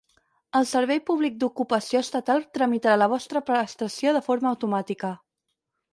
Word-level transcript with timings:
El 0.59 0.63
Servei 0.69 1.01
Públic 1.09 1.35
d'Ocupació 1.43 2.01
Estatal 2.07 2.43
tramitarà 2.59 2.97
la 3.03 3.11
vostra 3.15 3.45
prestació 3.53 4.19
de 4.19 4.27
forma 4.31 4.51
automàtica. 4.57 5.17